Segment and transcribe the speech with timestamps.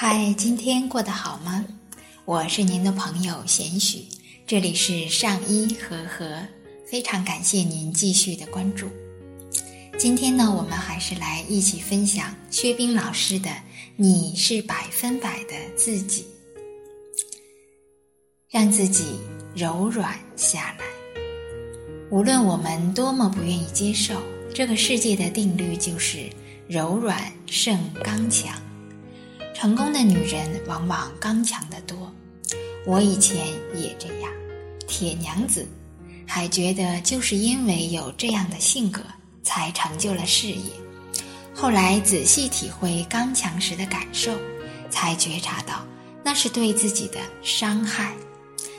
[0.00, 1.64] 嗨，今天过得好吗？
[2.24, 4.06] 我是您的朋友贤许，
[4.46, 6.40] 这里是上一和和，
[6.88, 8.86] 非常感谢您继续的关注。
[9.98, 13.50] 今天呢，我们还是来一起分享薛冰老师的
[13.96, 16.22] 《你是百分百的自己》，
[18.48, 19.18] 让自己
[19.52, 20.84] 柔软下来。
[22.12, 24.22] 无论我们多么不愿意接受，
[24.54, 26.30] 这个世界的定律就是
[26.68, 28.56] 柔软胜刚强。
[29.60, 32.14] 成功的女人往往刚强得多，
[32.86, 34.30] 我以前也这样，
[34.86, 35.66] 铁娘子，
[36.24, 39.02] 还觉得就是因为有这样的性格，
[39.42, 40.70] 才成就了事业。
[41.52, 44.30] 后来仔细体会刚强时的感受，
[44.90, 45.84] 才觉察到
[46.22, 48.14] 那是对自己的伤害，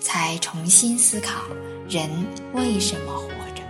[0.00, 1.44] 才重新思考
[1.88, 2.10] 人
[2.52, 3.62] 为什么活着，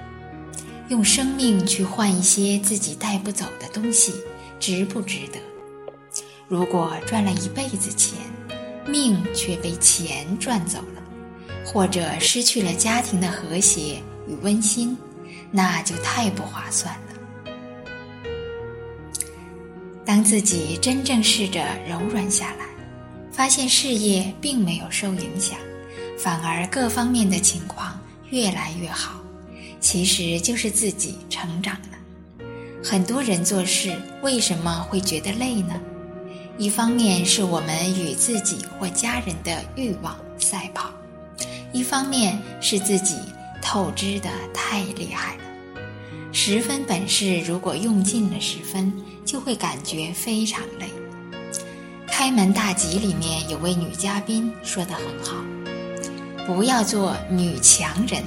[0.88, 4.14] 用生命去换一些自己带不走的东西，
[4.58, 5.38] 值不值得？
[6.54, 8.16] 如果赚了一辈子钱，
[8.86, 11.02] 命却被钱赚走了，
[11.66, 14.96] 或者失去了家庭的和谐与温馨，
[15.50, 17.52] 那就太不划算了。
[20.04, 22.66] 当自己真正试着柔软下来，
[23.32, 25.58] 发现事业并没有受影响，
[26.16, 27.98] 反而各方面的情况
[28.30, 29.20] 越来越好，
[29.80, 31.98] 其实就是自己成长了。
[32.80, 35.80] 很多人做事为什么会觉得累呢？
[36.56, 40.88] 一方面是我们与自己或家人的欲望赛跑，
[41.72, 43.16] 一方面是自己
[43.60, 45.42] 透支的太厉害了。
[46.32, 48.92] 十分本事如果用尽了十分，
[49.24, 50.86] 就会感觉非常累。
[52.06, 55.44] 开门大吉里面有位女嘉宾说的很好
[56.46, 58.22] ：“不要做女强人，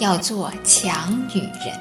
[0.00, 1.80] 要做强女人，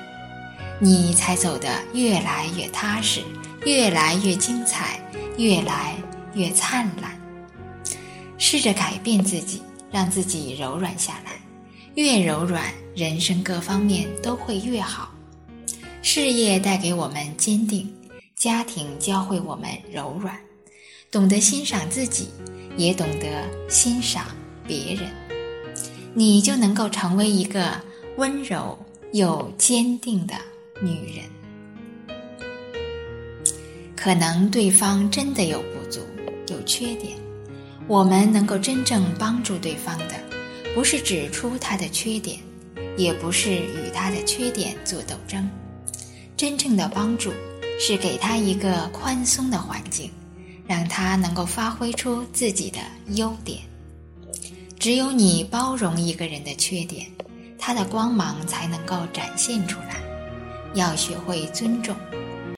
[0.80, 3.22] 你才走得越来越踏实，
[3.68, 5.00] 越来越精彩。”
[5.38, 5.96] 越来
[6.34, 7.12] 越灿烂，
[8.40, 11.34] 试着改变自己，让自己柔软下来。
[11.94, 15.14] 越柔软，人生各方面都会越好。
[16.02, 17.88] 事业带给我们坚定，
[18.36, 20.36] 家庭教会我们柔软。
[21.12, 22.30] 懂得欣赏自己，
[22.76, 24.26] 也懂得欣赏
[24.68, 25.12] 别人，
[26.16, 27.80] 你就能够成为一个
[28.18, 28.76] 温柔
[29.14, 30.34] 又坚定的
[30.82, 31.37] 女人。
[34.08, 36.00] 可能对方真的有不足、
[36.48, 37.18] 有缺点，
[37.88, 40.14] 我们能够真正帮助对方的，
[40.74, 42.40] 不是指出他的缺点，
[42.96, 45.46] 也不是与他的缺点做斗争。
[46.38, 47.34] 真正的帮助
[47.82, 50.10] 是给他一个宽松的环境，
[50.66, 52.80] 让他能够发挥出自己的
[53.16, 53.60] 优点。
[54.80, 57.06] 只有你包容一个人的缺点，
[57.60, 60.00] 他的光芒才能够展现出来。
[60.76, 61.94] 要学会尊重。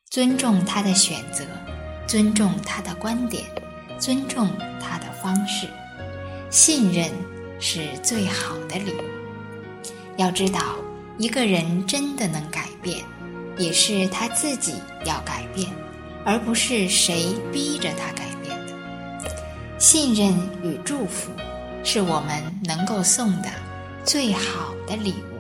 [0.09, 1.45] 尊重他的选择，
[2.07, 3.43] 尊重他的观点，
[3.99, 4.49] 尊重
[4.81, 5.67] 他的方式，
[6.49, 7.11] 信任
[7.59, 9.03] 是最好的礼物。
[10.17, 10.77] 要知道，
[11.19, 13.05] 一个人真的能改变，
[13.55, 14.73] 也是他自己
[15.05, 15.69] 要改变，
[16.25, 19.31] 而不是谁逼着他改变的。
[19.77, 20.33] 信任
[20.63, 21.31] 与祝福，
[21.83, 23.49] 是我们能够送的
[24.03, 25.39] 最好的礼物。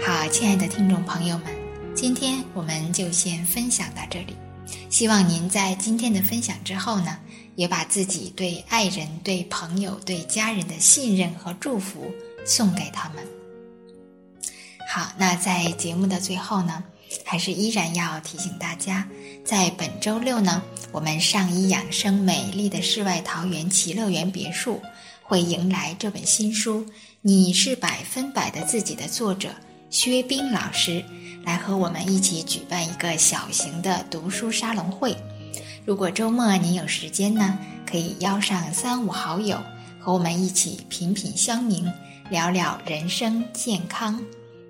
[0.00, 1.57] 好，亲爱的听众朋友们。
[2.00, 4.36] 今天我们就先分享到这里，
[4.88, 7.18] 希望您在今天的分享之后呢，
[7.56, 12.08] 也把自己对爱人、对朋友、对家人的信任和祝福
[12.46, 13.24] 送给他们。
[14.88, 16.84] 好，那在节目的最后呢，
[17.24, 19.04] 还是依然要提醒大家，
[19.44, 24.80] 在本周六呢，我们上医养生美丽的世外桃源奇乐园别墅
[25.24, 26.84] 会迎来这本新书
[27.22, 29.52] 《你是百分百的自己》的作者
[29.90, 31.04] 薛冰老师。
[31.44, 35.16] 来和我们一起举办一个小型的读书沙龙会。
[35.86, 39.58] 如果周末您有时间呢，可以邀上三五好友，
[39.98, 41.90] 和我们一起品品香茗，
[42.28, 44.22] 聊聊人生健康。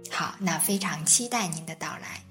[0.08, 2.22] 好，那非常期待您的到来。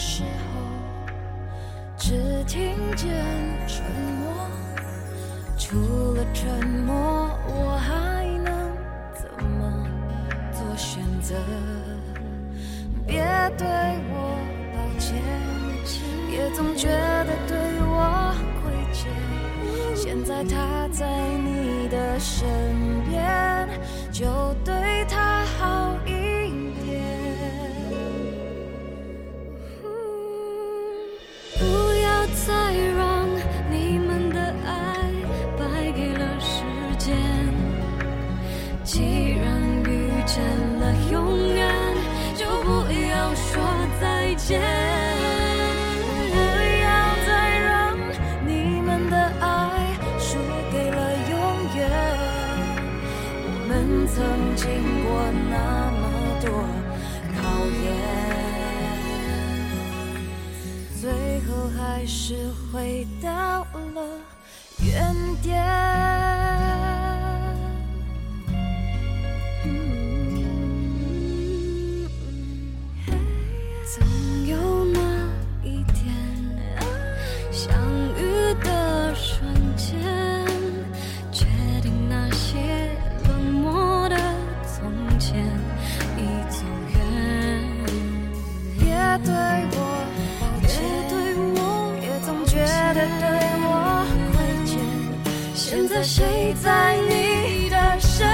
[0.00, 0.60] 时候
[1.96, 3.08] 只听见
[3.66, 3.82] 沉
[4.20, 4.32] 默
[5.58, 8.46] 除了沉默我还能
[9.12, 9.58] 怎么
[10.52, 11.34] 做选择？
[13.04, 13.24] 别
[13.58, 13.66] 对
[14.12, 14.38] 我
[14.72, 15.20] 抱歉
[16.30, 19.10] 别总觉得对我亏欠。
[19.96, 21.04] 现在他在
[21.38, 22.46] 你的身
[23.10, 23.68] 边
[24.12, 24.77] 就对
[61.98, 62.36] 还是
[62.70, 64.20] 回到了
[64.78, 65.12] 原
[65.42, 66.28] 点。
[96.02, 98.26] 谁在你的身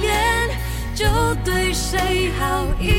[0.00, 0.50] 边，
[0.94, 1.06] 就
[1.44, 2.95] 对谁好一点。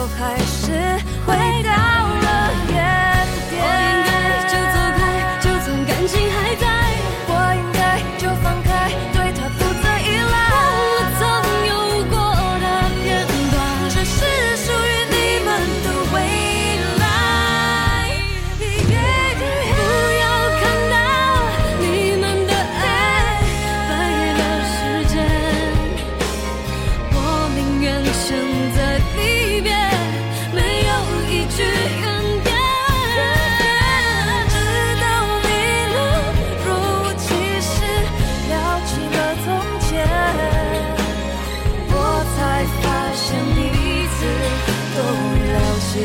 [0.00, 0.70] 我还是
[1.26, 1.34] 回
[1.64, 1.87] 到
[31.50, 32.04] 去恨
[32.44, 32.46] 别。
[34.48, 34.54] 直
[35.00, 35.06] 到
[35.44, 35.48] 你
[35.94, 35.96] 怒
[36.64, 36.66] 如
[37.16, 37.26] 其
[37.60, 37.68] 事，
[38.48, 38.52] 聊
[38.86, 39.46] 起了从
[39.80, 39.88] 前，
[41.90, 41.92] 我
[42.36, 42.38] 才
[42.82, 42.84] 发
[43.14, 43.56] 现彼
[44.14, 44.18] 此
[44.96, 44.98] 都
[45.52, 45.54] 了
[45.92, 45.96] 解。